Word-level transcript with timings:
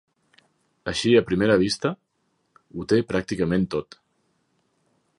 Així 0.91 1.11
a 1.19 1.23
primera 1.27 1.59
vista, 1.65 1.93
ho 2.79 2.89
té 2.95 3.01
pràcticament 3.13 3.71
tot. 3.77 4.03